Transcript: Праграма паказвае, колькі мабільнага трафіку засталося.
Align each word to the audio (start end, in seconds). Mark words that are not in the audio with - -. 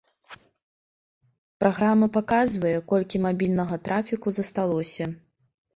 Праграма 1.65 2.07
паказвае, 2.17 2.75
колькі 2.95 3.25
мабільнага 3.29 3.75
трафіку 3.91 4.27
засталося. 4.41 5.03